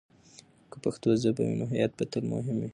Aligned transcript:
که 0.71 0.77
پښتو 0.83 1.09
ژبه 1.23 1.43
وي، 1.47 1.55
نو 1.59 1.65
هویت 1.71 1.91
به 1.97 2.05
تل 2.11 2.23
مهم 2.33 2.55
وي. 2.59 2.69